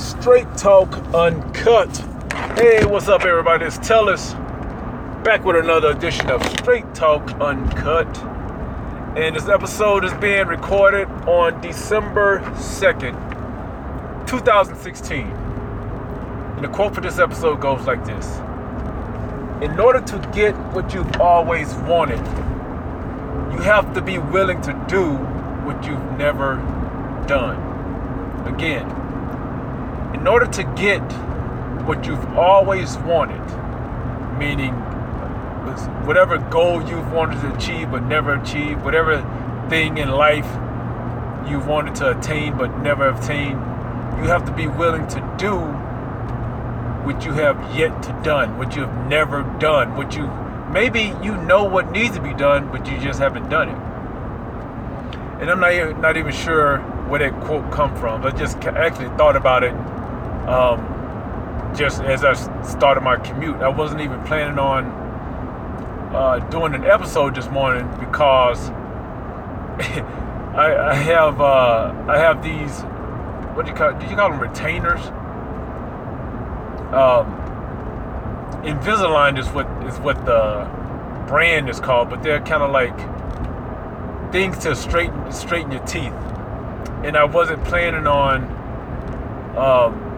[0.00, 1.94] Straight Talk Uncut.
[2.56, 3.66] Hey, what's up, everybody?
[3.66, 4.32] It's Tellus
[5.22, 8.08] back with another edition of Straight Talk Uncut.
[9.14, 15.26] And this episode is being recorded on December 2nd, 2016.
[15.26, 18.38] And the quote for this episode goes like this
[19.62, 22.24] In order to get what you've always wanted,
[23.52, 25.12] you have to be willing to do
[25.66, 26.56] what you've never
[27.28, 28.46] done.
[28.46, 28.99] Again,
[30.20, 31.00] in order to get
[31.86, 33.40] what you've always wanted,
[34.38, 34.74] meaning
[36.04, 39.22] whatever goal you've wanted to achieve but never achieved, whatever
[39.70, 40.44] thing in life
[41.48, 43.58] you've wanted to attain but never obtained,
[44.18, 45.56] you have to be willing to do
[47.06, 50.26] what you have yet to done, what you have never done, what you
[50.70, 53.78] maybe you know what needs to be done, but you just haven't done it.
[55.40, 56.78] And I'm not not even sure
[57.08, 58.22] where that quote come from.
[58.26, 59.74] I just actually thought about it
[60.48, 63.56] um, just as I started my commute.
[63.56, 64.84] I wasn't even planning on
[66.14, 68.70] uh, doing an episode this morning because
[70.54, 72.80] I, I, have uh, I have these
[73.54, 75.00] what do you call did you call them retainers?
[76.92, 77.36] Um,
[78.64, 80.68] Invisalign is what is what the
[81.28, 82.96] brand is called, but they're kind of like
[84.32, 86.12] things to straighten straighten your teeth.
[87.04, 88.44] And I wasn't planning on
[89.56, 90.09] um,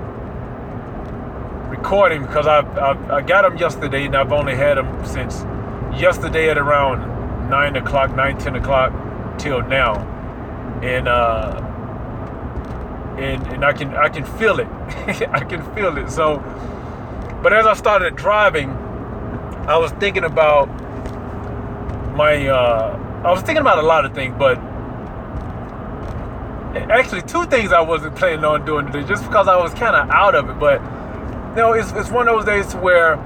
[1.82, 5.42] recording because I, I, I got him yesterday and I've only had him since
[6.00, 8.92] yesterday at around nine o'clock, nine ten o'clock
[9.36, 9.96] till now,
[10.80, 11.56] and uh,
[13.18, 14.68] and and I can I can feel it,
[15.32, 16.08] I can feel it.
[16.08, 16.38] So,
[17.42, 18.70] but as I started driving,
[19.66, 20.68] I was thinking about
[22.14, 24.56] my uh, I was thinking about a lot of things, but
[26.92, 30.08] actually two things I wasn't planning on doing today, just because I was kind of
[30.10, 30.80] out of it, but
[31.52, 33.18] you know, it's, it's one of those days where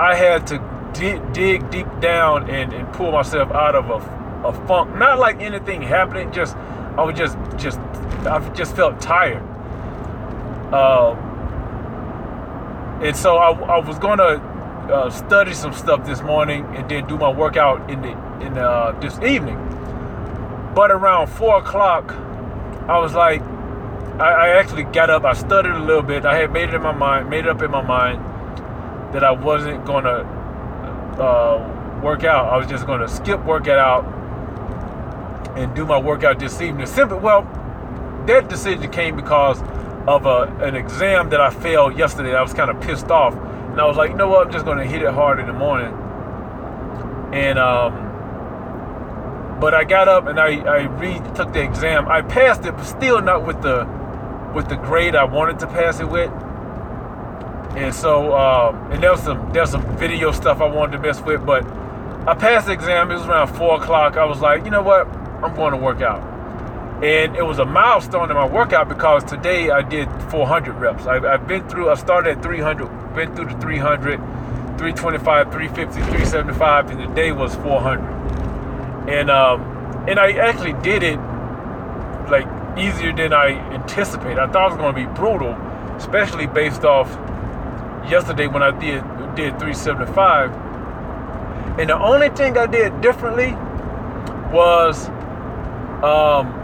[0.00, 0.58] I had to
[0.92, 4.96] dig, dig deep down and, and pull myself out of a, a funk.
[4.96, 7.78] Not like anything happening, just I was just just
[8.26, 9.42] I just felt tired.
[10.74, 11.16] Um,
[13.00, 14.42] and so I, I was gonna
[14.92, 18.10] uh, study some stuff this morning and then do my workout in the
[18.44, 19.56] in the, uh, this evening.
[20.74, 22.12] But around four o'clock,
[22.88, 23.40] I was like,
[24.20, 25.24] I, I actually got up.
[25.24, 26.26] I studied a little bit.
[26.26, 28.22] I had made it in my mind, made it up in my mind
[29.14, 30.24] that I wasn't gonna
[31.18, 32.52] uh, work out.
[32.52, 34.04] I was just gonna skip workout out
[35.56, 36.86] and do my workout this evening.
[36.86, 37.18] Simple.
[37.18, 37.44] Well,
[38.26, 39.62] that decision came because
[40.06, 42.34] of a, an exam that I failed yesterday.
[42.34, 44.46] I was kind of pissed off, and I was like, you know what?
[44.46, 45.94] I'm just gonna hit it hard in the morning.
[47.32, 48.08] And um,
[49.60, 52.06] but I got up and I I retook the exam.
[52.06, 53.99] I passed it, but still not with the
[54.54, 56.30] with the grade I wanted to pass it with.
[57.76, 61.20] And so, um, and there was some there's some video stuff I wanted to mess
[61.20, 61.64] with, but
[62.26, 63.10] I passed the exam.
[63.10, 64.16] It was around four o'clock.
[64.16, 65.06] I was like, you know what?
[65.42, 66.22] I'm going to work out.
[67.02, 71.06] And it was a milestone in my workout because today I did 400 reps.
[71.06, 71.88] I, have been through.
[71.88, 77.54] I started at 300, been through the 300, 325, 350, 375, and the day was
[77.56, 78.00] 400.
[79.08, 79.62] And um,
[80.08, 81.18] and I actually did it
[82.78, 84.38] easier than I anticipated.
[84.38, 85.52] I thought it was going to be brutal,
[85.96, 87.08] especially based off
[88.10, 89.02] yesterday when I did
[89.34, 90.50] did 375.
[91.78, 93.52] And the only thing I did differently
[94.52, 95.08] was
[96.02, 96.56] um,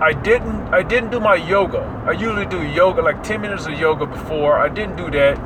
[0.00, 1.80] I didn't I didn't do my yoga.
[2.06, 4.58] I usually do yoga like 10 minutes of yoga before.
[4.58, 5.38] I didn't do that.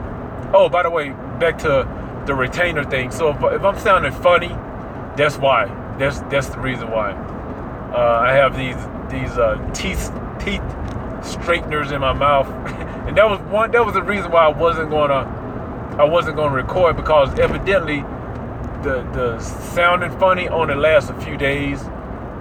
[0.55, 1.87] Oh, by the way, back to
[2.27, 3.11] the retainer thing.
[3.11, 4.57] So if, if I'm sounding funny,
[5.17, 5.67] that's why.
[5.99, 7.13] That's that's the reason why.
[7.93, 8.77] Uh, I have these
[9.11, 10.63] these uh, teeth teeth
[11.25, 12.47] straighteners in my mouth,
[13.07, 13.71] and that was one.
[13.71, 18.01] That was the reason why I wasn't gonna I wasn't gonna record because evidently
[18.83, 21.83] the the sounding funny only lasts a few days,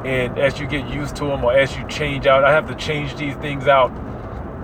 [0.03, 2.75] and as you get used to them or as you change out, I have to
[2.75, 3.91] change these things out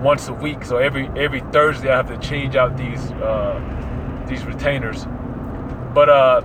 [0.00, 0.64] once a week.
[0.64, 5.06] So every every Thursday I have to change out these uh, these retainers.
[5.94, 6.42] But uh,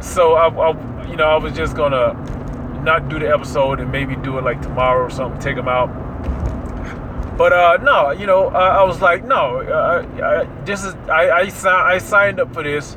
[0.00, 2.14] so I, I you know I was just gonna
[2.82, 5.88] not do the episode and maybe do it like tomorrow or something, take them out.
[7.36, 11.48] But uh, no, you know, I, I was like, no, uh, I, this is I
[11.48, 12.96] I, I signed up for this,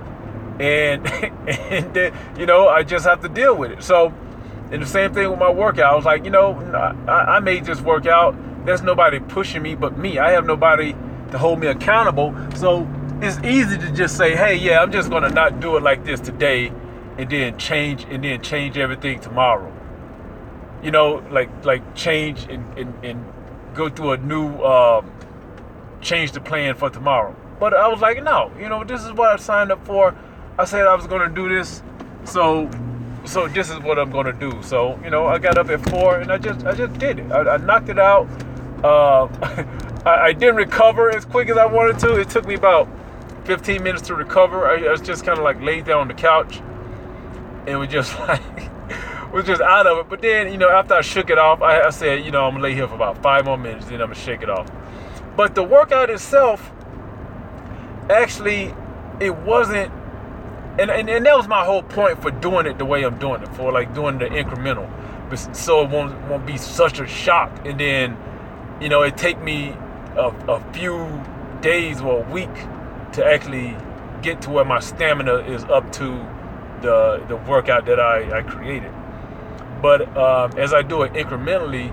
[0.59, 1.07] and
[1.47, 3.83] and then, you know I just have to deal with it.
[3.83, 4.13] So,
[4.71, 5.94] and the same thing with my workout.
[5.94, 6.56] I was like, you know,
[7.07, 8.36] I, I may just work out.
[8.65, 10.19] There's nobody pushing me but me.
[10.19, 10.94] I have nobody
[11.31, 12.36] to hold me accountable.
[12.56, 12.88] So
[13.21, 16.19] it's easy to just say, hey, yeah, I'm just gonna not do it like this
[16.19, 16.71] today
[17.18, 19.71] and then change and then change everything tomorrow.
[20.81, 23.33] You know, like like change and and, and
[23.74, 25.12] go through a new um,
[26.01, 27.36] change the plan for tomorrow.
[27.60, 30.15] But I was like, no, you know, this is what I signed up for.
[30.57, 31.81] I said I was gonna do this,
[32.25, 32.69] so
[33.25, 34.62] so this is what I'm gonna do.
[34.63, 37.31] So you know, I got up at four and I just I just did it.
[37.31, 38.27] I, I knocked it out.
[38.83, 39.27] Uh,
[40.06, 42.19] I, I, didn't recover as quick as I wanted to.
[42.19, 42.89] It took me about
[43.45, 44.68] 15 minutes to recover.
[44.68, 46.62] I, I was just kind of like laid down on the couch
[47.68, 48.42] and was just like
[49.33, 50.10] was just out of it.
[50.10, 52.54] But then you know, after I shook it off, I, I said, you know, I'm
[52.54, 54.69] gonna lay here for about five more minutes, then I'm gonna shake it off.
[55.36, 56.71] But the workout itself,
[58.10, 58.74] actually,
[59.19, 59.92] it wasn't
[60.80, 63.44] and, and, and that was my whole point for doing it the way I'm doing
[63.44, 64.89] it, for like doing the incremental,
[65.56, 67.65] so it won't won't be such a shock.
[67.65, 68.18] And then,
[68.81, 69.69] you know, it take me
[70.15, 71.21] a, a few
[71.62, 72.54] days or a week
[73.13, 73.77] to actually
[74.24, 76.25] get to where my stamina is up to
[76.83, 78.91] the the workout that I, I created.
[79.81, 81.89] But um, as I do it incrementally,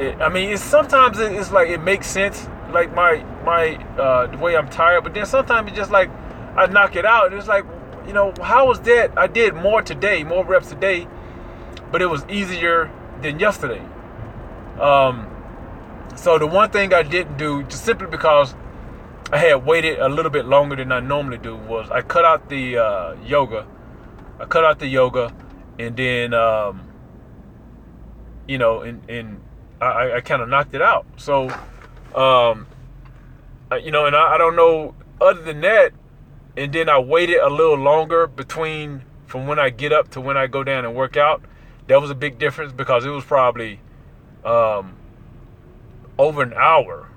[0.00, 4.38] it, I mean, it's sometimes it's like it makes sense, like my my uh, the
[4.38, 5.04] way I'm tired.
[5.04, 6.10] But then sometimes it's just like
[6.56, 7.64] I knock it out, and it's like
[8.06, 9.16] you know, how was that?
[9.16, 11.06] I did more today, more reps today,
[11.92, 12.90] but it was easier
[13.22, 13.82] than yesterday.
[14.80, 15.28] Um,
[16.16, 18.54] so the one thing I didn't do, just simply because
[19.32, 22.48] I had waited a little bit longer than I normally do, was I cut out
[22.48, 23.66] the uh, yoga.
[24.40, 25.34] I cut out the yoga,
[25.78, 26.88] and then um,
[28.48, 29.40] you know, and and
[29.80, 31.06] I, I kind of knocked it out.
[31.16, 31.50] So,
[32.14, 32.66] um,
[33.82, 34.94] you know, and I, I don't know.
[35.20, 35.92] Other than that,
[36.56, 40.36] and then I waited a little longer between from when I get up to when
[40.36, 41.42] I go down and work out.
[41.88, 43.80] That was a big difference because it was probably
[44.44, 44.96] um,
[46.18, 47.08] over an hour.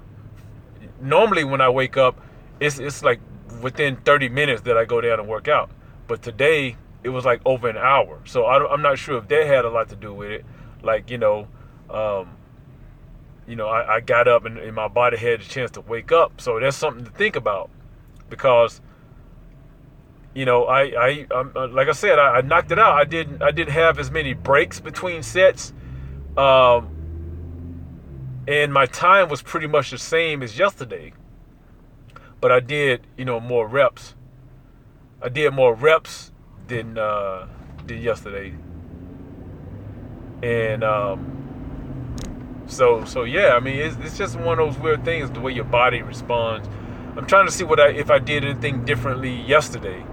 [1.01, 2.19] Normally, when I wake up,
[2.59, 3.21] it's it's like
[3.61, 5.69] within 30 minutes that I go down and work out.
[6.07, 8.19] But today, it was like over an hour.
[8.25, 10.45] So I am not sure if that had a lot to do with it.
[10.81, 11.47] Like you know,
[11.89, 12.37] um,
[13.47, 16.11] you know, I, I got up and, and my body had a chance to wake
[16.11, 16.39] up.
[16.39, 17.69] So that's something to think about
[18.29, 18.81] because
[20.33, 22.97] you know, I, I, um, uh, like I said, I, I, knocked it out.
[22.97, 25.73] I didn't, I didn't have as many breaks between sets,
[26.35, 26.89] um,
[28.47, 31.13] and my time was pretty much the same as yesterday.
[32.41, 34.15] But I did, you know, more reps.
[35.21, 36.32] I did more reps
[36.67, 37.47] than uh,
[37.85, 38.53] than yesterday,
[40.41, 43.55] and um, so, so yeah.
[43.55, 46.67] I mean, it's, it's just one of those weird things, the way your body responds.
[47.15, 50.03] I'm trying to see what I if I did anything differently yesterday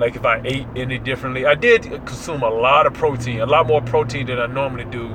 [0.00, 1.46] like if I ate any differently.
[1.46, 5.14] I did consume a lot of protein, a lot more protein than I normally do.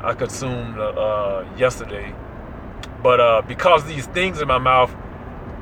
[0.00, 2.14] I consumed uh, yesterday,
[3.02, 4.94] but uh, because these things in my mouth,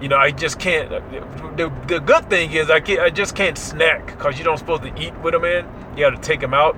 [0.00, 0.90] you know, I just can't.
[0.90, 4.82] The, the good thing is I can't, I just can't snack because you don't supposed
[4.82, 5.66] to eat with them in.
[5.92, 6.76] You got to take them out.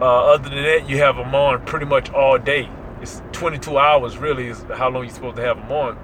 [0.00, 2.68] Uh, other than that, you have them on pretty much all day.
[3.02, 5.98] It's 22 hours really is how long you're supposed to have them on.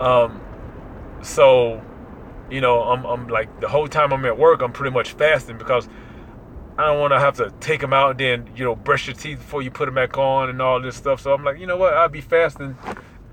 [0.00, 0.40] Um,
[1.22, 1.82] so
[2.50, 5.58] you know, I'm, I'm like the whole time I'm at work, I'm pretty much fasting
[5.58, 5.88] because
[6.76, 9.14] I don't want to have to take them out and then, you know, brush your
[9.14, 11.20] teeth before you put them back on and all this stuff.
[11.20, 11.94] So I'm like, you know what?
[11.94, 12.76] I'll be fasting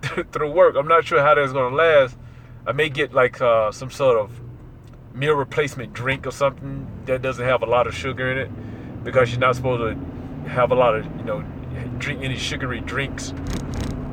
[0.32, 0.76] through work.
[0.78, 2.18] I'm not sure how that's to last.
[2.66, 4.32] I may get like uh, some sort of
[5.14, 9.32] meal replacement drink or something that doesn't have a lot of sugar in it because
[9.32, 11.44] you're not supposed to have a lot of, you know,
[11.98, 13.34] drink any sugary drinks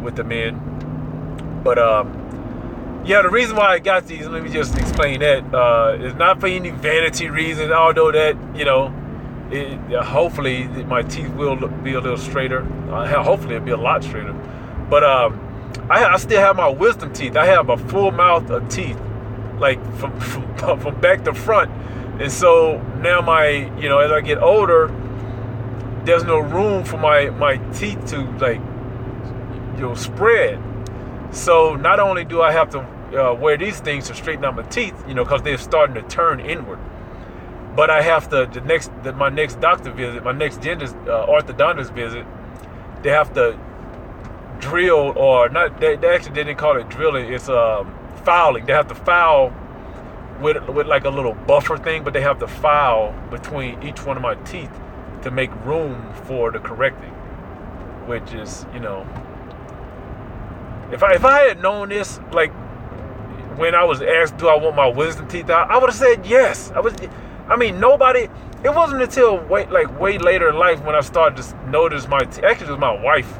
[0.03, 1.61] with the men.
[1.63, 5.55] But, um, yeah, the reason why I got these, let me just explain that.
[5.55, 8.95] Uh, it's not for any vanity reason, although that, you know,
[9.51, 12.61] it, hopefully my teeth will be a little straighter.
[12.91, 14.35] Uh, hopefully it'll be a lot straighter.
[14.91, 15.48] But um,
[15.91, 17.37] I, I, still have my wisdom teeth.
[17.37, 18.99] I have a full mouth of teeth,
[19.59, 20.19] like from,
[20.57, 21.71] from, from back to front.
[22.21, 24.89] And so now my, you know, as I get older,
[26.05, 28.61] there's no room for my, my teeth to like,
[29.77, 30.61] you know, spread.
[31.31, 32.81] So not only do I have to
[33.17, 36.03] uh, wear these things to straighten out my teeth, you know, because they're starting to
[36.03, 36.79] turn inward.
[37.77, 41.27] But I have to the next the, my next doctor visit, my next dentist uh,
[41.27, 42.27] orthodontist visit,
[43.03, 43.59] they have to
[44.61, 45.81] drill or not.
[45.81, 47.33] They, they actually didn't call it drilling.
[47.33, 48.67] It's um, filing.
[48.67, 49.55] They have to file
[50.41, 54.17] with with like a little buffer thing, but they have to file between each one
[54.17, 54.71] of my teeth
[55.23, 57.11] to make room for the correcting,
[58.07, 59.07] which is you know.
[60.93, 62.53] If I if I had known this like
[63.59, 65.71] when I was asked, do I want my wisdom teeth out?
[65.71, 66.71] I would have said yes.
[66.75, 66.95] I was,
[67.49, 68.29] I mean, nobody.
[68.65, 72.19] It wasn't until way like way later in life when I started to notice my.
[72.19, 73.39] Actually, it was my wife,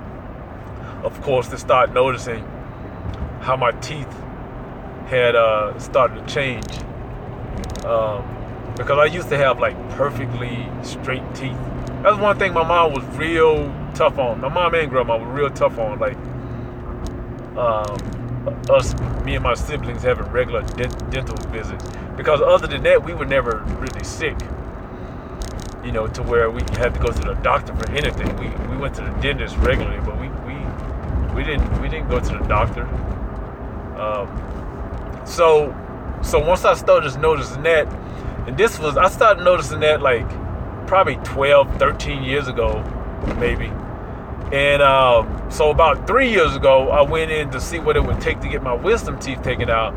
[1.05, 2.45] of course, to start noticing
[3.41, 4.13] how my teeth
[5.07, 6.67] had uh, started to change.
[7.85, 8.35] Um,
[8.77, 11.57] because I used to have like perfectly straight teeth.
[12.03, 15.51] That's one thing my mom was real tough on my mom and grandma were real
[15.51, 16.17] tough on like
[17.57, 17.99] um,
[18.71, 21.85] us, me and my siblings having regular dental visits
[22.19, 24.37] because other than that, we were never really sick.
[25.85, 28.37] You know, to where we had to go to the doctor for anything.
[28.37, 30.18] We we went to the dentist regularly, but
[31.35, 32.85] we didn't we didn't go to the doctor.
[33.99, 35.75] Um, so
[36.23, 37.93] so once I started noticing that,
[38.47, 40.29] and this was I started noticing that like
[40.89, 42.83] probably 12, 13 years ago,
[43.39, 43.71] maybe.
[44.51, 48.21] And um, so about three years ago, I went in to see what it would
[48.21, 49.95] take to get my wisdom teeth taken out.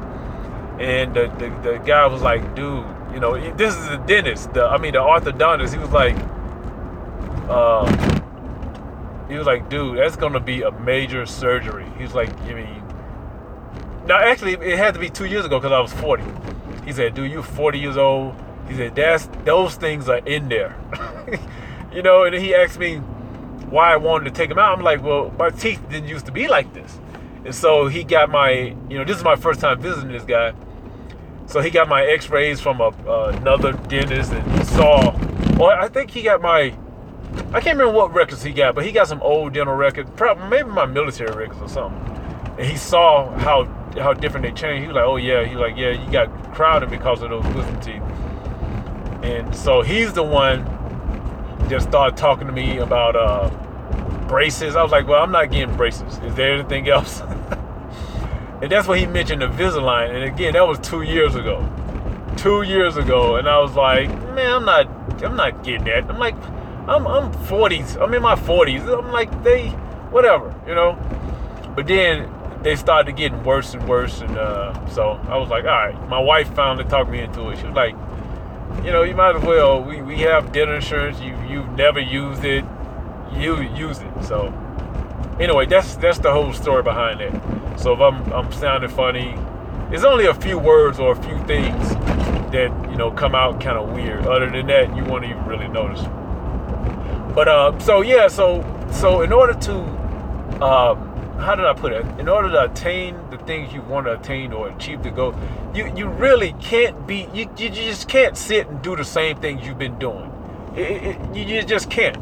[0.80, 4.54] And the, the, the guy was like, dude, you know, this is the dentist.
[4.54, 5.72] The, I mean, the orthodontist.
[5.72, 6.18] He was like,
[7.50, 8.21] uh,
[9.32, 11.86] he was like, dude, that's gonna be a major surgery.
[11.98, 12.84] He was like, I mean,
[14.06, 16.24] now actually, it had to be two years ago because I was 40.
[16.86, 18.36] He said, dude, you're 40 years old.
[18.68, 20.76] He said, that's those things are in there.
[21.94, 22.98] you know, and he asked me
[23.70, 24.78] why I wanted to take them out.
[24.78, 27.00] I'm like, well, my teeth didn't used to be like this.
[27.46, 30.54] And so he got my, you know, this is my first time visiting this guy.
[31.46, 35.18] So he got my x-rays from a, uh, another dentist and saw,
[35.58, 36.74] well, I think he got my,
[37.54, 40.48] I can't remember what records he got, but he got some old dental records, probably
[40.50, 42.02] maybe my military records or something.
[42.58, 43.66] And he saw how
[43.98, 44.82] how different they changed.
[44.82, 47.46] He was like, oh yeah, he was like, yeah, you got crowded because of those
[47.56, 48.02] wisdom teeth.
[49.24, 50.64] And so he's the one
[51.70, 53.50] that started talking to me about uh,
[54.28, 54.76] braces.
[54.76, 56.18] I was like, well, I'm not getting braces.
[56.20, 57.22] Is there anything else?
[58.62, 60.10] and that's when he mentioned the Invisalign.
[60.10, 61.68] And again, that was two years ago.
[62.38, 66.10] Two years ago, and I was like, man, I'm not, I'm not getting that.
[66.10, 66.36] I'm like,
[66.92, 68.02] I'm, I'm 40s.
[68.02, 68.82] I'm in my 40s.
[68.82, 69.70] I'm like, they,
[70.10, 70.98] whatever, you know.
[71.74, 72.30] But then
[72.64, 76.10] they started getting worse and worse, and uh, so I was like, all right.
[76.10, 77.60] My wife finally talked me into it.
[77.60, 77.96] She was like,
[78.84, 79.82] you know, you might as well.
[79.82, 81.20] We, we have dental insurance.
[81.22, 82.66] You you've never used it.
[83.34, 84.24] You use it.
[84.24, 84.54] So
[85.40, 87.34] anyway, that's that's the whole story behind it.
[87.80, 89.38] So if I'm I'm sounding funny,
[89.92, 91.90] it's only a few words or a few things
[92.52, 94.28] that you know come out kind of weird.
[94.28, 96.02] Other than that, you won't even really notice.
[97.34, 99.76] But uh, so yeah, so so in order to
[100.62, 102.06] um, how did I put it?
[102.20, 105.34] In order to attain the things you want to attain or achieve the goal,
[105.74, 109.66] you you really can't be you, you just can't sit and do the same things
[109.66, 110.32] you've been doing.
[110.76, 112.18] It, it, you just can't.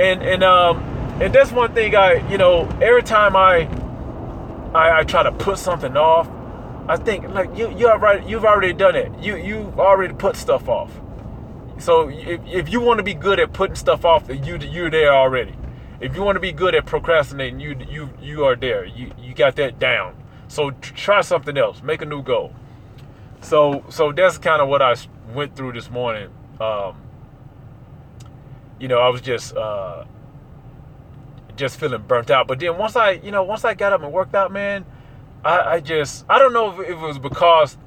[0.00, 0.78] And and um
[1.20, 3.68] and that's one thing I you know every time I
[4.74, 6.28] I, I try to put something off,
[6.88, 9.12] I think like you you've already you've already done it.
[9.20, 10.90] You you've already put stuff off.
[11.80, 15.12] So if, if you want to be good at putting stuff off, you you're there
[15.14, 15.54] already.
[16.00, 18.84] If you want to be good at procrastinating, you you you are there.
[18.84, 20.14] You you got that down.
[20.48, 21.82] So try something else.
[21.82, 22.52] Make a new goal.
[23.40, 24.94] So so that's kind of what I
[25.34, 26.30] went through this morning.
[26.60, 26.96] Um,
[28.78, 30.04] you know, I was just uh,
[31.56, 32.46] just feeling burnt out.
[32.46, 34.84] But then once I you know once I got up and worked out, man,
[35.44, 37.78] I, I just I don't know if it was because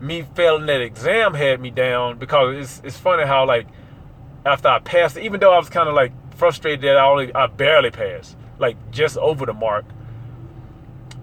[0.00, 3.66] me failing that exam had me down because it's it's funny how like
[4.46, 7.46] after I passed, even though I was kind of like frustrated that I only I
[7.46, 9.84] barely passed, like just over the mark.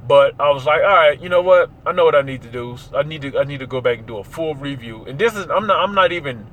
[0.07, 1.71] But I was like, all right, you know what?
[1.85, 2.77] I know what I need to do.
[2.93, 5.05] I need to I need to go back and do a full review.
[5.05, 6.45] And this is I'm not I'm not even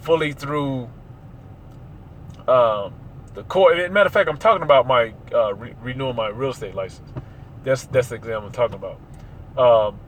[0.00, 0.88] fully through
[2.48, 2.94] um,
[3.34, 3.76] the court.
[3.92, 7.08] Matter of fact, I'm talking about my uh, re- renewing my real estate license.
[7.62, 8.98] That's that's the exam I'm talking about.
[9.56, 10.00] Um,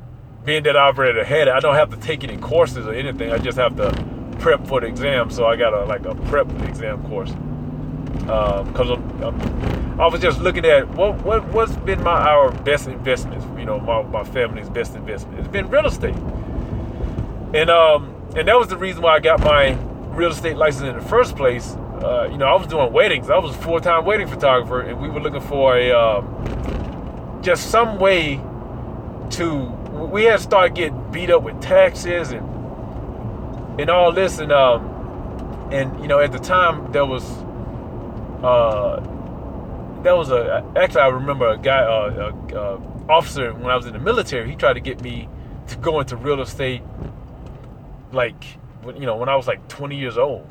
[0.44, 3.30] being that I've already had it, I don't have to take any courses or anything.
[3.32, 3.92] I just have to
[4.38, 5.30] prep for the exam.
[5.30, 7.30] So I got a like a prep exam course
[8.20, 13.44] because um, I was just looking at what what what's been my our best investments.
[13.59, 15.40] You know, my, my family's best investment.
[15.40, 16.16] It's been real estate,
[17.54, 19.73] and um and that was the reason why I got my
[20.11, 21.75] real estate license in the first place.
[22.02, 23.28] Uh, you know, I was doing weddings.
[23.28, 27.70] I was a full time wedding photographer, and we were looking for a um, just
[27.70, 28.37] some way
[29.30, 29.76] to.
[30.09, 32.47] We had started getting beat up with taxes and
[33.78, 37.25] and all this, and um, and you know, at the time there was
[38.42, 39.00] uh,
[40.02, 42.76] that was a actually I remember a guy, uh, a, a
[43.11, 44.49] officer when I was in the military.
[44.49, 45.28] He tried to get me
[45.69, 46.83] to go into real estate,
[48.12, 48.42] like
[48.87, 50.49] you know when I was like 20 years old.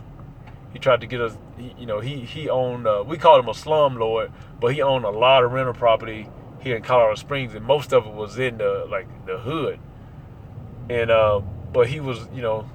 [0.71, 1.35] He tried to get us.
[1.57, 2.85] You know, he he owned.
[2.85, 6.29] Uh, we called him a slum lord, but he owned a lot of rental property
[6.59, 9.79] here in Colorado Springs, and most of it was in the like the hood.
[10.89, 12.69] And uh, but he was, you know,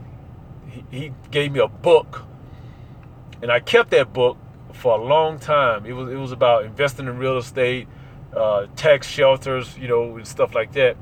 [0.68, 2.24] he, he gave me a book,
[3.42, 4.36] and I kept that book
[4.72, 5.86] for a long time.
[5.86, 7.88] It was it was about investing in real estate,
[8.34, 10.96] uh, tax shelters, you know, and stuff like that.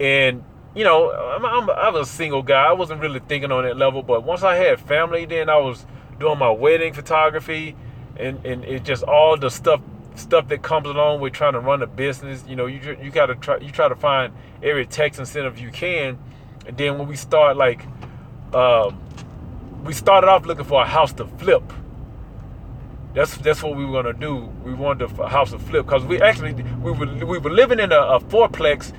[0.00, 0.44] And
[0.74, 2.66] you know, I'm, I'm, I was a single guy.
[2.66, 4.02] I wasn't really thinking on that level.
[4.02, 5.86] But once I had family, then I was
[6.20, 7.76] doing my wedding photography,
[8.16, 9.80] and and it just all the stuff
[10.18, 12.44] stuff that comes along with trying to run a business.
[12.48, 14.32] You know, you you gotta try you try to find
[14.62, 16.18] every tax incentive you can,
[16.66, 17.86] and then when we start like,
[18.54, 19.00] um,
[19.84, 21.62] we started off looking for a house to flip.
[23.14, 24.36] That's that's what we were gonna do.
[24.64, 27.92] We wanted a house to flip because we actually we were we were living in
[27.92, 28.92] a, a fourplex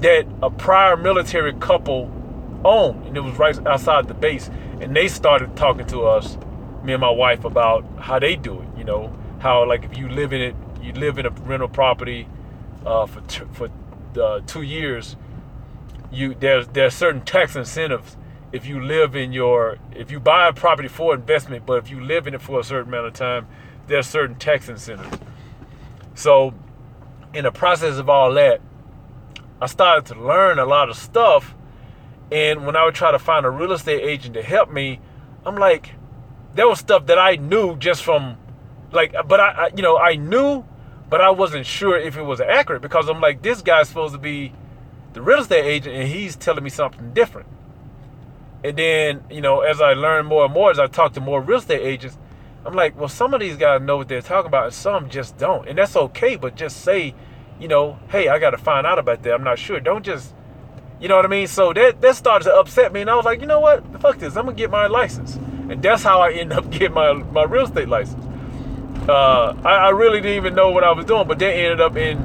[0.00, 2.10] that a prior military couple
[2.64, 4.50] owned, and it was right outside the base.
[4.80, 6.36] And they started talking to us,
[6.82, 8.68] me and my wife, about how they do it.
[8.76, 12.26] You know, how like if you live in it, you live in a rental property
[12.86, 13.68] uh, for t- for
[14.20, 15.16] uh, two years,
[16.10, 18.16] you there's there's certain tax incentives
[18.52, 22.00] if you live in your if you buy a property for investment, but if you
[22.00, 23.46] live in it for a certain amount of time,
[23.86, 25.18] there's certain tax incentives.
[26.14, 26.54] So,
[27.32, 28.60] in the process of all that,
[29.60, 31.54] I started to learn a lot of stuff.
[32.30, 35.00] And when I would try to find a real estate agent to help me,
[35.44, 35.94] I'm like,
[36.54, 38.36] there was stuff that I knew just from,
[38.92, 40.64] like, but I, I you know, I knew,
[41.08, 44.18] but I wasn't sure if it was accurate because I'm like, this guy's supposed to
[44.18, 44.52] be
[45.12, 47.48] the real estate agent and he's telling me something different.
[48.64, 51.40] And then, you know, as I learn more and more, as I talk to more
[51.40, 52.16] real estate agents,
[52.64, 55.36] I'm like, well, some of these guys know what they're talking about, and some just
[55.36, 55.68] don't.
[55.68, 57.14] And that's okay, but just say,
[57.58, 59.34] you know, hey, I got to find out about that.
[59.34, 59.80] I'm not sure.
[59.80, 60.32] Don't just,
[61.00, 61.48] you know what I mean?
[61.48, 64.00] So that that started to upset me, and I was like, you know what?
[64.00, 64.36] Fuck this.
[64.36, 65.34] I'm gonna get my license,
[65.68, 68.24] and that's how I ended up getting my my real estate license.
[69.08, 71.96] Uh, I, I, really didn't even know what I was doing, but that ended up
[71.96, 72.18] in,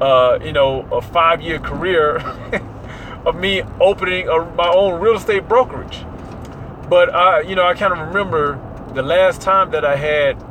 [0.00, 2.18] uh, you know, a five year career.
[3.26, 6.04] of me opening a, my own real estate brokerage.
[6.88, 8.60] But I, you know, I kind of remember
[8.94, 10.42] the last time that I had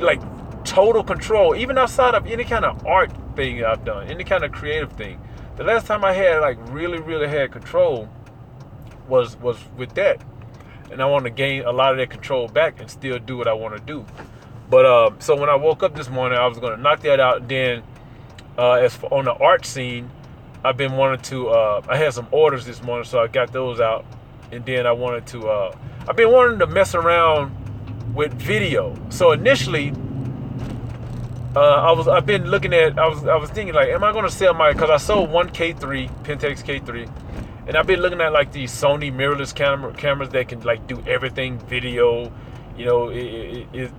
[0.00, 0.20] like
[0.64, 4.52] total control, even outside of any kind of art thing I've done, any kind of
[4.52, 5.20] creative thing.
[5.56, 8.08] The last time I had like really, really had control
[9.08, 10.22] was was with that,
[10.90, 13.48] and I want to gain a lot of that control back and still do what
[13.48, 14.04] I want to do.
[14.70, 17.18] But uh, so when I woke up this morning, I was going to knock that
[17.18, 17.48] out.
[17.48, 17.82] Then,
[18.56, 20.08] uh, as for, on the art scene,
[20.64, 21.48] I've been wanting to.
[21.48, 24.06] Uh, I had some orders this morning, so I got those out,
[24.52, 25.48] and then I wanted to.
[25.48, 25.76] Uh,
[26.08, 27.52] I've been wanting to mess around
[28.14, 28.96] with video.
[29.08, 29.92] So initially,
[31.56, 32.06] uh, I was.
[32.06, 32.96] I've been looking at.
[32.96, 33.26] I was.
[33.26, 34.72] I was thinking like, am I going to sell my?
[34.72, 37.10] Because I sold one K3 Pentax K3,
[37.66, 41.02] and I've been looking at like these Sony mirrorless camera cameras that can like do
[41.08, 42.30] everything video.
[42.76, 43.92] You know, it, it, it,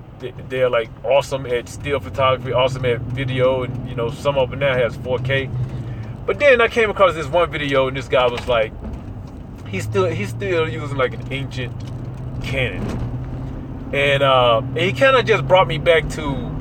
[0.50, 4.60] they're like awesome at still photography, awesome at video, and you know some of them
[4.60, 5.50] now has 4K.
[6.26, 8.72] But then I came across this one video, and this guy was like,
[9.68, 11.74] he's still he's still using like an ancient
[12.44, 12.82] Canon,
[13.94, 16.52] and, uh, and he kind of just brought me back to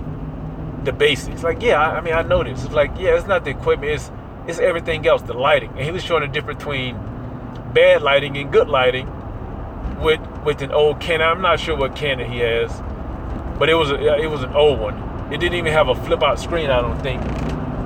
[0.85, 1.43] the basics.
[1.43, 2.65] Like, yeah, I, I mean, I know this.
[2.65, 4.11] It's like, yeah, it's not the equipment, it's
[4.47, 5.71] it's everything else, the lighting.
[5.71, 6.97] And he was showing the difference between
[7.73, 9.09] bad lighting and good lighting
[10.01, 11.29] with with an old Canon.
[11.29, 12.71] I'm not sure what Canon he has,
[13.61, 14.97] but it was a, it was an old one.
[15.33, 17.23] It didn't even have a flip out screen, I don't think.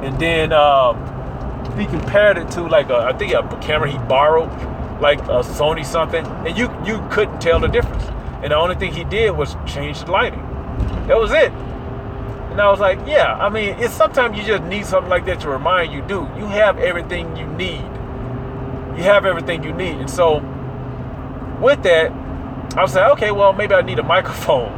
[0.02, 0.54] And then.
[0.54, 1.10] Um,
[1.76, 4.50] he compared it to like a, I think a camera he borrowed,
[5.00, 8.04] like a Sony something, and you you couldn't tell the difference.
[8.42, 10.42] And the only thing he did was change the lighting.
[11.08, 11.50] That was it.
[11.50, 15.40] And I was like, yeah, I mean, it's sometimes you just need something like that
[15.40, 17.82] to remind you, dude, you have everything you need.
[18.96, 19.96] You have everything you need.
[19.96, 20.38] And so
[21.60, 22.12] with that,
[22.76, 24.70] I was like, okay, well, maybe I need a microphone.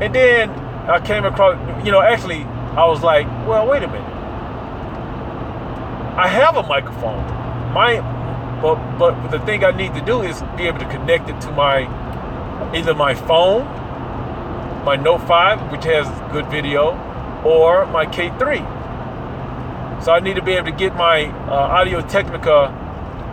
[0.00, 4.12] And then I came across, you know, actually, I was like, well, wait a minute.
[6.18, 7.24] I have a microphone.
[7.72, 8.00] My
[8.60, 11.50] but but the thing I need to do is be able to connect it to
[11.52, 11.86] my
[12.74, 13.64] either my phone,
[14.84, 16.92] my Note 5, which has good video,
[17.44, 20.02] or my K3.
[20.02, 22.70] So I need to be able to get my uh, Audio Technica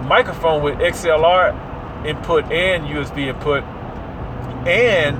[0.07, 1.53] microphone with XLR
[2.05, 3.63] input and USB input
[4.67, 5.17] and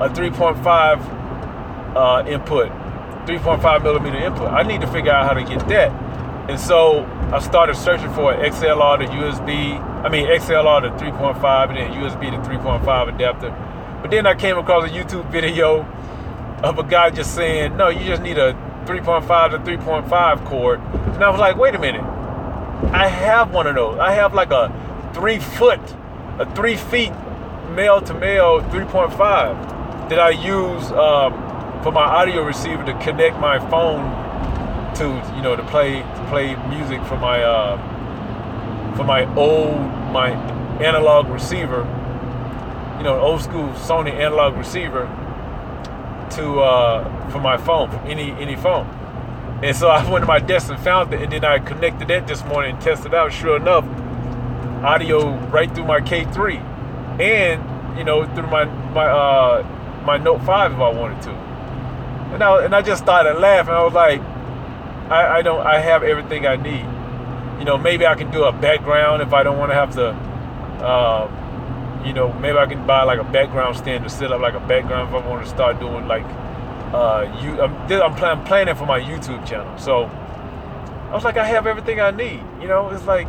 [0.00, 2.68] a 3.5 uh, input,
[3.26, 4.48] 3.5 millimeter input.
[4.48, 5.90] I need to figure out how to get that.
[6.48, 11.76] And so I started searching for XLR to USB, I mean XLR to 3.5 and
[11.76, 13.50] then USB to 3.5 adapter.
[14.00, 15.82] But then I came across a YouTube video
[16.62, 18.54] of a guy just saying, no, you just need a
[18.86, 20.80] 3.5 to 3.5 cord.
[20.80, 22.04] And I was like, wait a minute.
[22.92, 23.98] I have one of those.
[23.98, 24.72] I have like a
[25.12, 25.80] three foot,
[26.38, 27.12] a three feet
[27.74, 29.67] male to male 3.5
[30.08, 31.32] that I use um,
[31.82, 34.26] for my audio receiver to connect my phone
[34.96, 35.04] to
[35.36, 37.76] you know to play to play music for my uh,
[38.96, 39.78] for my old
[40.12, 40.30] my
[40.82, 41.86] analog receiver,
[42.98, 45.04] you know, old school Sony analog receiver
[46.32, 48.86] to uh, for my phone any any phone.
[49.62, 52.26] And so I went to my desk and found it, and then I connected that
[52.26, 53.32] this morning and tested out.
[53.32, 53.84] Sure enough,
[54.84, 56.60] audio right through my K3,
[57.20, 61.30] and you know through my my uh, my Note 5 if I wanted to.
[61.30, 63.72] And I, and I just started laughing.
[63.72, 64.20] I was like,
[65.10, 66.86] I, I don't, I have everything I need.
[67.58, 70.08] You know, maybe I can do a background if I don't want to have to,
[70.84, 74.54] uh, you know, maybe I can buy like a background stand to set up like
[74.54, 76.24] a background if I want to start doing like,
[76.92, 79.76] uh, you, I'm, I'm, plan, planning for my YouTube channel.
[79.78, 82.42] So I was like, I have everything I need.
[82.60, 83.28] You know, it's like,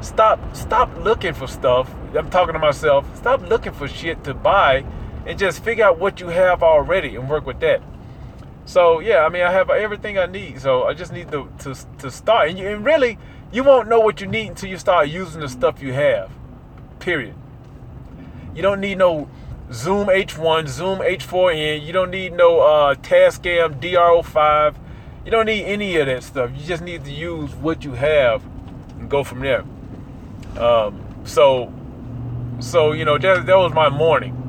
[0.00, 1.92] stop, stop looking for stuff.
[2.14, 3.04] I'm talking to myself.
[3.16, 4.84] Stop looking for shit to buy
[5.26, 7.82] and just figure out what you have already and work with that.
[8.66, 10.60] So yeah, I mean, I have everything I need.
[10.60, 12.50] So I just need to to, to start.
[12.50, 13.18] And, you, and really,
[13.52, 16.30] you won't know what you need until you start using the stuff you have.
[16.98, 17.34] Period.
[18.54, 19.28] You don't need no
[19.72, 21.84] Zoom H1, Zoom H4n.
[21.84, 24.74] You don't need no uh, Tascam DR05.
[25.24, 26.50] You don't need any of that stuff.
[26.54, 28.44] You just need to use what you have
[28.98, 29.64] and go from there.
[30.56, 31.72] Um, so,
[32.60, 34.43] so you know, that, that was my morning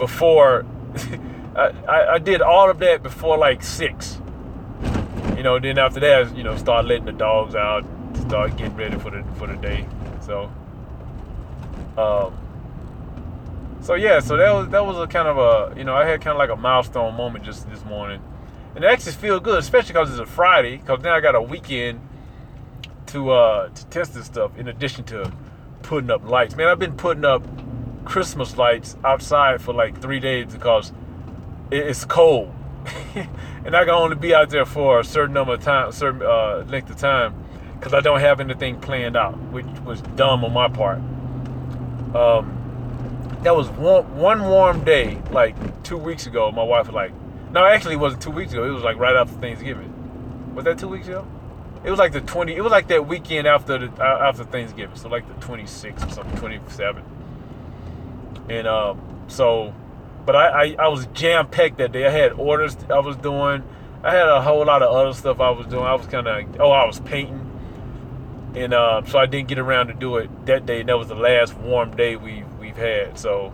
[0.00, 0.64] before
[1.54, 4.20] I, I, did all of that before like six.
[5.36, 7.84] You know, then after that, you know, start letting the dogs out,
[8.26, 9.86] start getting ready for the for the day.
[10.22, 10.50] So,
[11.96, 12.36] um,
[13.82, 16.20] so yeah, so that was that was a kind of a you know I had
[16.20, 18.22] kind of like a milestone moment just this morning,
[18.74, 21.42] and it actually feels good, especially because it's a Friday, because now I got a
[21.42, 22.00] weekend
[23.06, 25.30] to uh to test this stuff in addition to
[25.82, 26.56] putting up lights.
[26.56, 27.42] Man, I've been putting up
[28.04, 30.92] Christmas lights outside for like three days because
[31.70, 32.52] it's cold,
[33.14, 36.64] and I can only be out there for a certain number of time, certain uh,
[36.68, 37.34] length of time,
[37.78, 40.98] because I don't have anything planned out, which was dumb on my part.
[42.14, 42.56] Um,
[43.42, 46.50] that was one, one warm day, like two weeks ago.
[46.50, 47.12] My wife was like,
[47.52, 48.64] no, actually, it wasn't two weeks ago.
[48.64, 50.54] It was like right after Thanksgiving.
[50.54, 51.26] Was that two weeks ago?
[51.82, 52.54] It was like the 20.
[52.54, 56.10] It was like that weekend after the uh, after Thanksgiving, so like the 26th or
[56.10, 57.02] something, 27.
[58.50, 59.72] And um, so
[60.26, 62.06] but I, I, I was jam packed that day.
[62.06, 63.64] I had orders I was doing.
[64.02, 65.84] I had a whole lot of other stuff I was doing.
[65.84, 67.46] I was kind of oh I was painting,
[68.54, 70.80] and uh, so I didn't get around to do it that day.
[70.80, 73.18] And that was the last warm day we we've had.
[73.18, 73.52] So,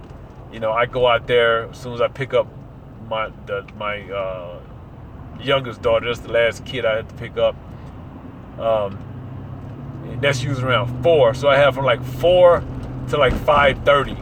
[0.52, 2.48] you know, I go out there as soon as I pick up
[3.08, 4.60] my the, my uh,
[5.40, 6.06] youngest daughter.
[6.06, 7.56] That's the last kid I had to pick up.
[8.58, 8.98] Um,
[10.20, 11.34] that's usually around four.
[11.34, 12.64] So I have from like four
[13.08, 14.16] to like five thirty,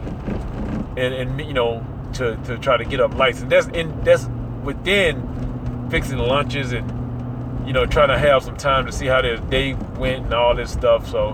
[0.97, 3.41] and and you know to, to try to get up lights.
[3.41, 3.67] And that's
[4.03, 4.27] that's
[4.63, 9.37] within fixing lunches and you know trying to have some time to see how their
[9.37, 11.07] day went and all this stuff.
[11.09, 11.29] So,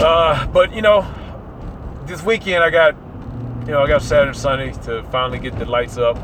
[0.00, 1.06] uh, but you know,
[2.06, 2.94] this weekend I got
[3.66, 6.16] you know I got Saturday and Sunday to finally get the lights up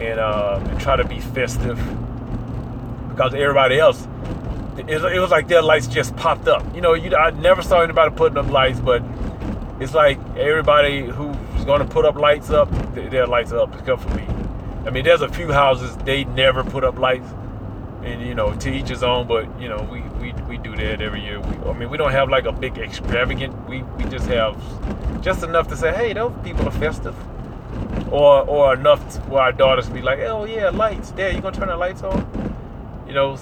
[0.00, 1.78] and, uh, and try to be festive
[3.08, 4.06] because everybody else.
[4.76, 6.64] It, it was like their lights just popped up.
[6.72, 9.02] You know, you I never saw anybody putting up lights, but
[9.80, 14.14] it's like everybody who's going to put up lights up, their lights up except for
[14.16, 14.26] me.
[14.86, 17.28] I mean, there's a few houses they never put up lights,
[18.02, 19.26] and you know, to each his own.
[19.28, 21.40] But you know, we we, we do that every year.
[21.40, 23.68] We, I mean, we don't have like a big extravagant.
[23.68, 24.56] We we just have
[25.22, 27.14] just enough to say, hey, those people are festive,
[28.12, 31.10] or or enough to, where our daughters be like, oh yeah, lights.
[31.12, 32.54] Dad, you gonna turn the lights on?
[33.06, 33.38] You know,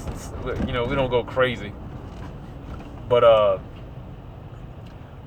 [0.66, 1.72] you know, we don't go crazy.
[3.08, 3.58] But uh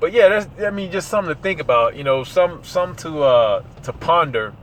[0.00, 1.94] but yeah, that's I mean just something to think about.
[1.94, 4.54] You know, some some to uh, to ponder.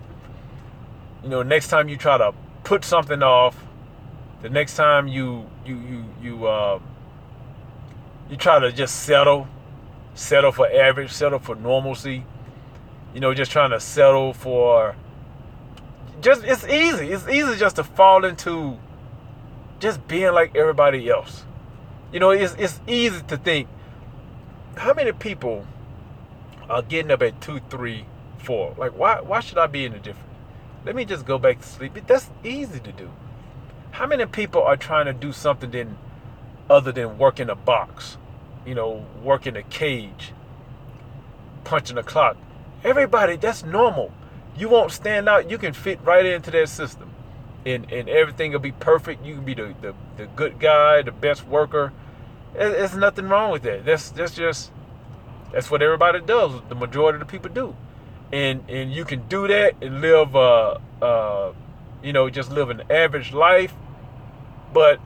[1.23, 3.55] You know, next time you try to put something off,
[4.41, 6.79] the next time you you you you uh,
[8.29, 9.47] you try to just settle,
[10.15, 12.25] settle for average, settle for normalcy.
[13.13, 14.95] You know, just trying to settle for.
[16.19, 17.11] Just it's easy.
[17.11, 18.77] It's easy just to fall into
[19.79, 21.43] just being like everybody else.
[22.11, 23.67] You know, it's it's easy to think
[24.79, 25.65] how many people
[26.69, 28.05] are getting up at two, three,
[28.39, 28.75] four?
[28.77, 29.21] Like, why?
[29.21, 30.29] Why should I be any different?
[30.85, 31.97] Let me just go back to sleep.
[32.07, 33.09] That's easy to do.
[33.91, 35.97] How many people are trying to do something then,
[36.69, 38.17] other than work in a box?
[38.65, 40.33] You know, work in a cage,
[41.63, 42.37] punching a clock.
[42.83, 44.11] Everybody, that's normal.
[44.57, 45.49] You won't stand out.
[45.49, 47.11] You can fit right into that system.
[47.65, 49.25] And, and everything will be perfect.
[49.25, 51.91] You can be the, the, the good guy, the best worker,
[52.57, 53.85] there's nothing wrong with that.
[53.85, 54.71] That's that's just
[55.51, 56.51] that's what everybody does.
[56.69, 57.75] The majority of the people do,
[58.31, 61.53] and and you can do that and live, uh, uh,
[62.03, 63.73] you know, just live an average life.
[64.73, 64.99] But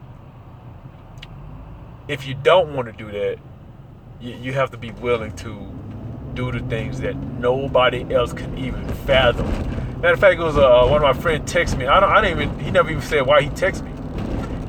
[2.08, 3.38] if you don't want to do that,
[4.20, 5.68] you, you have to be willing to
[6.34, 9.46] do the things that nobody else can even fathom.
[10.00, 11.86] Matter of fact, it was uh, one of my friends texted me.
[11.86, 12.10] I don't.
[12.10, 12.58] I didn't even.
[12.58, 13.92] He never even said why he texted me.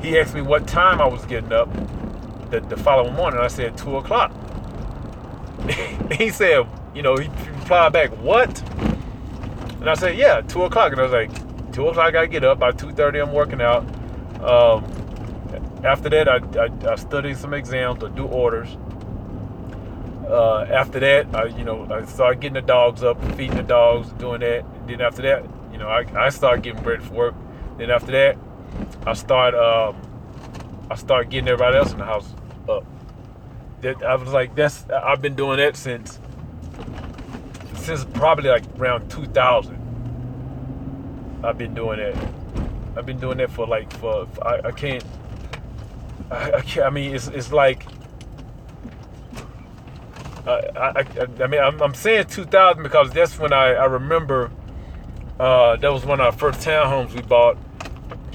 [0.08, 1.68] He asked me what time I was getting up,
[2.54, 3.40] the, the following morning.
[3.40, 4.32] I said two o'clock.
[6.12, 8.60] he said, you know, he replied back, what?
[9.80, 10.92] And I said, yeah, two o'clock.
[10.92, 12.58] And I was like, two o'clock I get up.
[12.58, 13.84] By two thirty I'm working out.
[14.42, 14.84] Um,
[15.84, 18.76] after that I, I, I study some exams or do orders.
[20.28, 24.10] Uh, after that, I, you know, I started getting the dogs up, feeding the dogs,
[24.12, 24.64] doing that.
[24.86, 27.34] Then after that, you know, I, I started getting ready for work.
[27.76, 28.38] Then after that,
[29.06, 30.00] I start um,
[30.90, 32.34] I started getting everybody else in the house
[32.68, 32.84] up.
[33.80, 36.18] That I was like, that's I've been doing that since
[37.76, 39.80] since probably like around 2000.
[41.44, 42.16] I've been doing that.
[42.96, 45.04] I've been doing that for like for, for I, I, can't
[46.30, 47.84] I, I, can't I mean it's it's like
[50.46, 51.04] I, I,
[51.42, 54.50] I mean I'm, I'm saying 2000 because that's when I, I remember
[55.38, 57.58] uh, that was one of our first townhomes we bought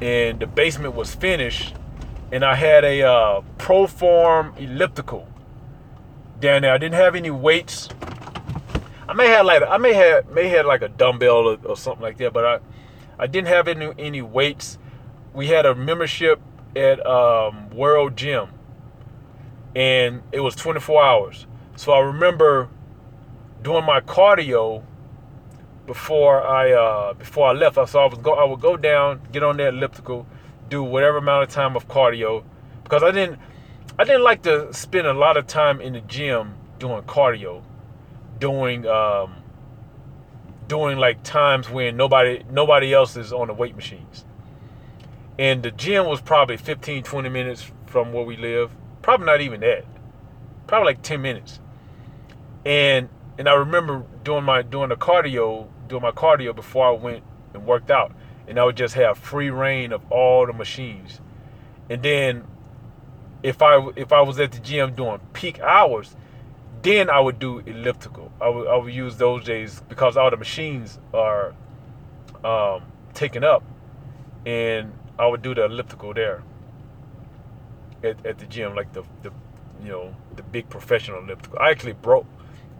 [0.01, 1.73] and the basement was finished
[2.31, 5.27] and I had a uh, Proform elliptical
[6.39, 6.73] down there.
[6.73, 7.89] I didn't have any weights.
[9.07, 12.03] I may have like I may have may have like a dumbbell or, or, something
[12.03, 12.59] like that, but I
[13.17, 14.77] I didn't have any any weights.
[15.33, 16.39] We had a membership
[16.75, 18.49] at um, World Gym,
[19.75, 21.47] and it was 24 hours.
[21.75, 22.69] So I remember
[23.63, 24.83] doing my cardio
[25.87, 27.75] before I uh, before I left.
[27.89, 30.27] So I was go I would go down, get on that elliptical,
[30.69, 32.43] do whatever amount of time of cardio
[32.83, 33.39] because I didn't
[33.99, 37.61] I didn't like to spend a lot of time in the gym doing cardio,
[38.39, 39.35] doing um,
[40.67, 44.25] doing like times when nobody nobody else is on the weight machines.
[45.37, 48.71] And the gym was probably 15 20 minutes from where we live.
[49.01, 49.85] Probably not even that.
[50.67, 51.59] Probably like 10 minutes.
[52.65, 57.23] And and I remember doing my doing the cardio, doing my cardio before I went
[57.53, 58.13] and worked out
[58.49, 61.21] and I would just have free reign of all the machines.
[61.89, 62.43] And then
[63.43, 66.15] if I if I was at the gym doing peak hours,
[66.81, 68.31] then I would do elliptical.
[68.41, 71.53] I would I would use those days because all the machines are
[72.43, 72.83] um,
[73.13, 73.63] taken up,
[74.45, 76.43] and I would do the elliptical there
[78.03, 79.31] at, at the gym, like the the
[79.83, 81.59] you know the big professional elliptical.
[81.59, 82.25] I actually broke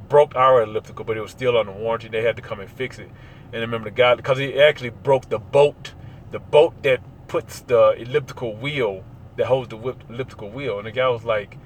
[0.09, 2.07] broke our elliptical, but it was still under warranty.
[2.09, 3.09] They had to come and fix it.
[3.51, 5.93] And I remember the guy because he actually broke the bolt,
[6.31, 9.03] the bolt that puts the elliptical wheel
[9.37, 9.77] that holds the
[10.09, 10.77] elliptical wheel.
[10.77, 11.57] And the guy was like,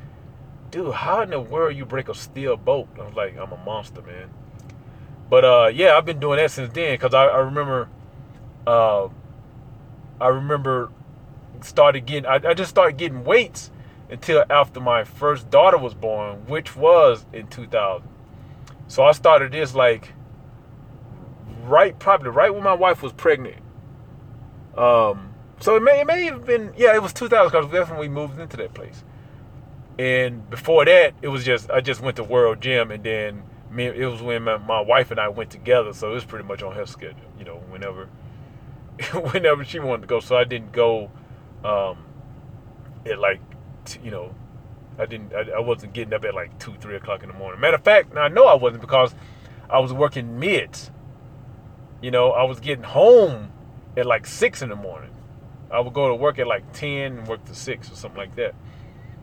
[0.71, 3.57] "Dude, how in the world you break a steel bolt?" I was like, "I'm a
[3.57, 4.29] monster, man."
[5.29, 7.89] But uh, yeah, I've been doing that since then because I, I, remember,
[8.67, 9.07] uh,
[10.21, 10.91] I remember
[11.61, 12.25] started getting.
[12.25, 13.71] I, I just started getting weights
[14.09, 18.07] until after my first daughter was born, which was in 2000.
[18.87, 20.13] So I started this like
[21.63, 23.61] right, probably right when my wife was pregnant.
[24.77, 27.99] Um, so it may it may have been yeah, it was 2000 because that's when
[27.99, 29.03] we moved into that place.
[29.99, 33.85] And before that, it was just I just went to World Gym, and then me
[33.85, 36.63] it was when my, my wife and I went together, so it was pretty much
[36.63, 37.31] on her schedule.
[37.37, 38.09] You know, whenever
[39.31, 41.11] whenever she wanted to go, so I didn't go
[41.63, 41.97] um,
[43.05, 43.39] at like
[44.03, 44.33] you know
[44.97, 47.59] I didn't I, I wasn't getting up at like two three o'clock in the morning.
[47.59, 49.13] Matter of fact, now I know I wasn't because
[49.69, 50.91] I was working mids.
[52.03, 53.49] You know, I was getting home
[53.95, 55.11] at like six in the morning.
[55.71, 58.35] I would go to work at like ten and work to six or something like
[58.35, 58.55] that,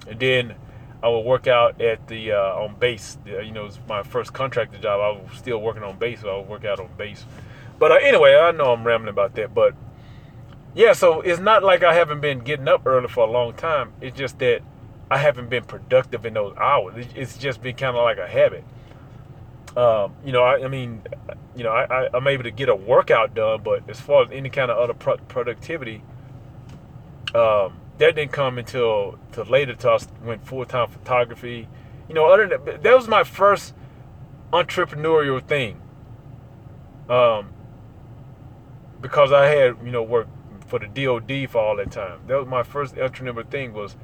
[0.09, 0.55] and then
[1.03, 3.19] I would work out at the uh, on base.
[3.27, 4.99] You know, it's my first contractor job.
[4.99, 7.27] I was still working on base, so I would work out on base.
[7.79, 9.75] But uh, anyway, I know I'm rambling about that, but
[10.75, 10.95] yeah.
[10.95, 13.93] So it's not like I haven't been getting up early for a long time.
[14.01, 14.62] It's just that
[15.11, 17.07] I haven't been productive in those hours.
[17.14, 18.64] It's just been kind of like a habit.
[19.77, 21.03] Um, you know, I, I, mean,
[21.55, 24.51] you know, I, am able to get a workout done, but as far as any
[24.51, 26.03] kind of other pro- productivity,
[27.35, 29.75] um, that didn't come until till later.
[29.75, 31.69] Till I went full time photography.
[32.09, 33.75] You know, other than that, that was my first
[34.53, 35.81] entrepreneurial thing.
[37.09, 37.51] Um,
[39.01, 40.31] because I had you know worked
[40.67, 42.21] for the DoD for all that time.
[42.27, 43.97] That was my first entrepreneurial thing was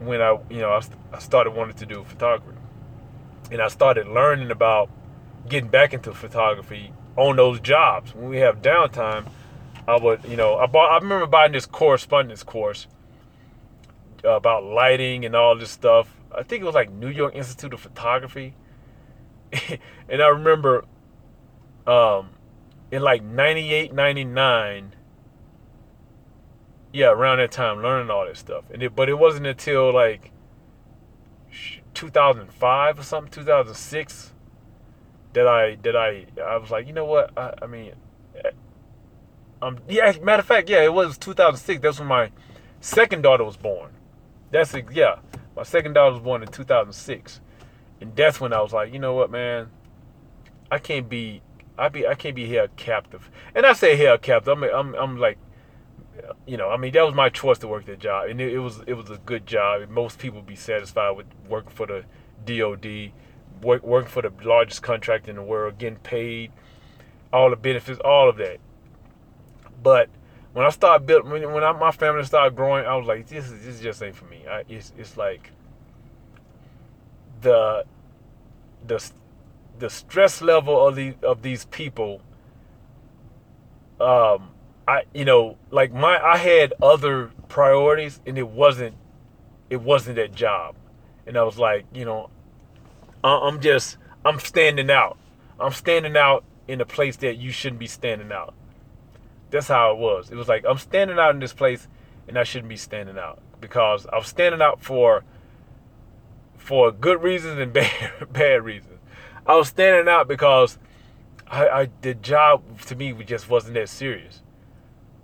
[0.00, 2.53] when I you know I, I started wanting to do photography
[3.50, 4.90] and I started learning about
[5.48, 8.14] getting back into photography on those jobs.
[8.14, 9.26] When we have downtime,
[9.86, 10.90] I would, you know, I bought.
[10.90, 12.86] I remember buying this correspondence course
[14.22, 16.14] about lighting and all this stuff.
[16.34, 18.54] I think it was like New York Institute of Photography,
[20.08, 20.84] and I remember,
[21.86, 22.30] um,
[22.90, 24.94] in like 98, 99,
[26.92, 28.64] yeah, around that time, learning all this stuff.
[28.72, 30.30] And it, but it wasn't until like
[31.94, 34.32] 2005 or something, 2006,
[35.32, 37.36] that I that I I was like, you know what?
[37.36, 37.92] I, I mean,
[38.44, 38.50] eh,
[39.62, 40.12] um, yeah.
[40.22, 41.82] Matter of fact, yeah, it was 2006.
[41.82, 42.30] That's when my
[42.80, 43.92] second daughter was born.
[44.50, 45.16] That's yeah,
[45.56, 47.40] my second daughter was born in 2006,
[48.00, 49.70] and that's when I was like, you know what, man,
[50.70, 51.42] I can't be
[51.76, 53.30] I be I can't be held captive.
[53.54, 54.48] And I say held captive.
[54.48, 55.38] I'm I'm I'm like
[56.46, 58.58] you know, I mean, that was my choice to work that job, and it, it
[58.58, 59.88] was it was a good job.
[59.88, 62.04] Most people would be satisfied with working for the
[62.44, 63.12] DoD,
[63.62, 66.52] work, working for the largest contract in the world, getting paid,
[67.32, 68.58] all the benefits, all of that.
[69.82, 70.08] But
[70.52, 73.50] when I started building, when, when I, my family started growing, I was like, this
[73.50, 74.44] is this just ain't for me.
[74.48, 75.50] I, it's it's like
[77.40, 77.84] the
[78.86, 79.10] the
[79.78, 82.20] the stress level of the of these people.
[84.00, 84.53] Um,
[84.86, 88.94] I you know like my I had other priorities, and it wasn't
[89.70, 90.76] it wasn't that job,
[91.26, 92.30] and I was like, you know,
[93.22, 95.18] I'm just I'm standing out.
[95.58, 98.54] I'm standing out in a place that you shouldn't be standing out.
[99.50, 100.30] That's how it was.
[100.30, 101.88] It was like I'm standing out in this place
[102.28, 105.24] and I shouldn't be standing out because I was standing out for
[106.56, 109.00] for good reasons and bad bad reasons.
[109.46, 110.78] I was standing out because
[111.46, 114.42] I, I the job to me just wasn't that serious.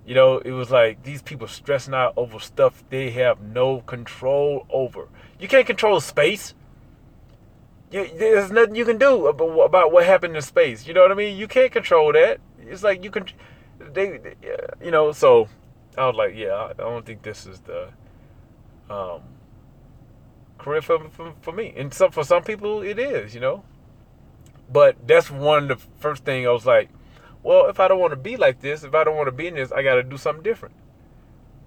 [0.05, 4.65] You know, it was like these people stressing out over stuff they have no control
[4.69, 5.07] over.
[5.39, 6.53] You can't control space.
[7.91, 10.87] You, there's nothing you can do about, about what happened in space.
[10.87, 11.37] You know what I mean?
[11.37, 12.39] You can't control that.
[12.59, 13.25] It's like you can,
[13.79, 14.35] they, they
[14.83, 15.11] you know.
[15.11, 15.47] So
[15.97, 17.89] I was like, yeah, I don't think this is the
[18.89, 19.21] um,
[20.57, 21.73] career for, for, for me.
[21.75, 23.63] And some for some people it is, you know.
[24.71, 26.89] But that's one of the first thing I was like,
[27.43, 29.47] well, if I don't want to be like this, if I don't want to be
[29.47, 30.75] in this, I got to do something different.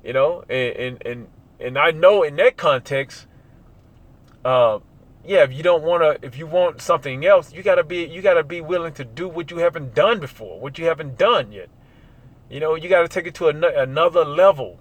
[0.02, 1.26] You know, and and and,
[1.58, 3.26] and I know in that context,
[4.44, 4.80] uh,
[5.26, 8.20] yeah, if you don't want to, if you want something else, you gotta be, you
[8.20, 11.70] gotta be willing to do what you haven't done before, what you haven't done yet.
[12.50, 14.78] You know, you gotta take it to an, another level.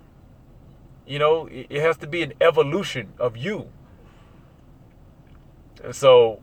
[1.07, 3.69] You know, it has to be an evolution of you.
[5.83, 6.41] And so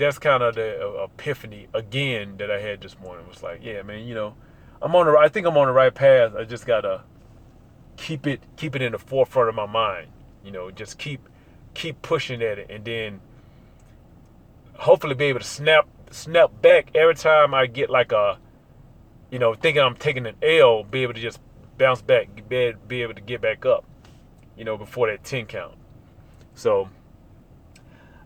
[0.00, 3.26] that's kind of the epiphany again that I had this morning.
[3.26, 4.34] It was like, yeah, man, you know,
[4.80, 6.34] I'm on the, I think I'm on the right path.
[6.34, 7.02] I just gotta
[7.96, 10.08] keep it, keep it in the forefront of my mind.
[10.42, 11.28] You know, just keep
[11.74, 13.20] keep pushing at it and then
[14.74, 18.38] hopefully be able to snap snap back every time I get like a
[19.30, 21.38] you know thinking I'm taking an L be able to just
[21.78, 23.84] bounce back be, be able to get back up
[24.56, 25.74] you know before that 10 count
[26.54, 26.88] so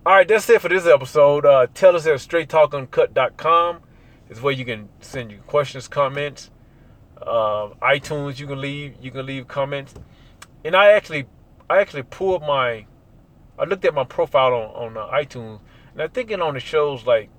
[0.06, 1.46] all right that's it for this episode.
[1.46, 3.80] Uh, tell us at straighttalkuncut.com
[4.28, 6.50] is where you can send your questions comments.
[7.20, 9.94] Uh, iTunes you can leave you can leave comments.
[10.62, 11.26] And I actually
[11.70, 12.86] I actually pulled my
[13.58, 15.60] I looked at my profile on on uh, iTunes,
[15.92, 17.30] and I'm thinking on the shows like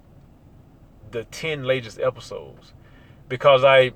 [1.12, 2.74] the ten latest episodes,
[3.30, 3.92] because I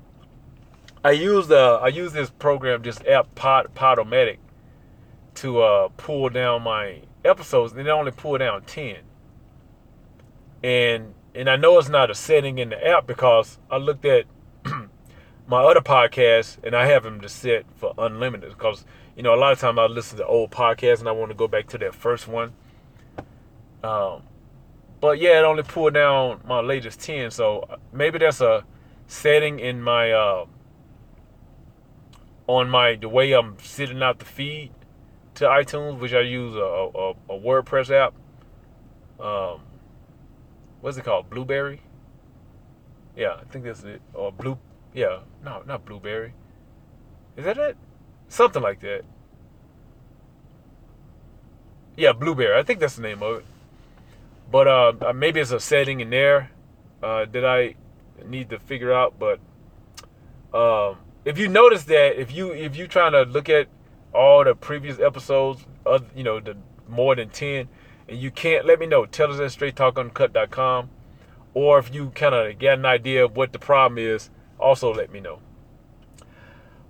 [1.02, 4.38] I use the I use this program, this app Pod Podomatic,
[5.36, 8.98] to uh, pull down my episodes, and it only pull down ten.
[10.62, 14.26] And and I know it's not a setting in the app because I looked at
[15.46, 18.84] my other podcasts and I have them to set for unlimited because
[19.20, 21.34] you know, a lot of times I listen to old podcasts and I want to
[21.34, 22.54] go back to that first one.
[23.82, 24.22] Um,
[25.00, 27.30] but yeah, it only pulled down my latest 10.
[27.30, 28.64] So maybe that's a
[29.08, 30.46] setting in my, uh,
[32.46, 34.72] on my, the way I'm sitting out the feed
[35.40, 38.14] to iTunes, which I use a, a, a WordPress app.
[39.18, 39.62] Um,
[40.82, 41.30] what's it called?
[41.30, 41.80] Blubrry.
[43.16, 44.02] Yeah, I think that's it.
[44.12, 44.58] Or Blue,
[44.92, 46.34] yeah, no, not Blubrry.
[47.38, 47.78] Is that it?
[48.28, 49.02] Something like that.
[51.96, 52.58] Yeah, Blubrry.
[52.58, 53.44] I think that's the name of it.
[54.52, 56.50] But uh, uh, maybe it's a setting in there
[57.02, 57.76] uh, that I
[58.26, 59.14] need to figure out.
[59.18, 59.40] But
[60.52, 63.68] um, if you notice that, if you if you trying to look at
[64.12, 66.56] all the previous episodes, of, you know, the
[66.88, 67.68] more than ten,
[68.08, 69.06] and you can't, let me know.
[69.06, 70.90] Tell us at straighttalkuncut.com.
[71.52, 75.12] Or if you kind of get an idea of what the problem is, also let
[75.12, 75.40] me know.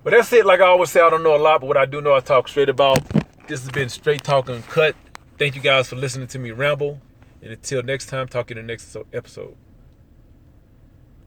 [0.02, 0.46] But that's it.
[0.46, 2.20] Like I always say, I don't know a lot, but what I do know, I
[2.20, 3.02] talk straight about.
[3.46, 4.94] This has been Straight Talk Uncut.
[5.38, 7.00] Thank you guys for listening to me ramble.
[7.42, 9.56] And until next time, talk in the next episode.